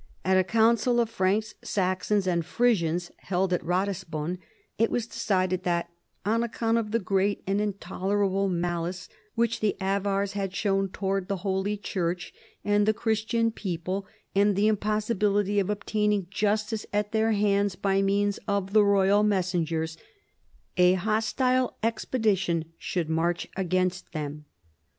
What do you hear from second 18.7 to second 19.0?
the